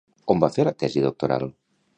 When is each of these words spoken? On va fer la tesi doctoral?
On 0.35 0.39
va 0.43 0.49
fer 0.55 0.65
la 0.69 0.73
tesi 0.85 1.05
doctoral? 1.05 1.47